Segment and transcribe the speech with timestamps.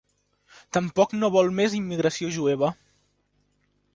[0.77, 2.73] Tampoc no vol més immigració jueva.